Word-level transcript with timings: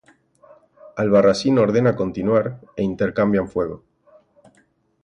Albarracín 1.01 1.59
ordena 1.65 1.95
continuar 2.01 2.45
e 2.79 2.81
intercambian 2.91 3.47
fuego. 3.53 3.77